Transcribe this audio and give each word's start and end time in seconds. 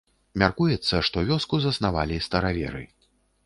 Мяркуецца, 0.43 1.03
што 1.11 1.23
вёску 1.29 1.61
заснавалі 1.67 2.17
стараверы. 2.31 2.83